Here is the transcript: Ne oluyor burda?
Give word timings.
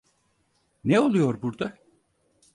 Ne 0.83 0.99
oluyor 0.99 1.41
burda? 1.41 1.77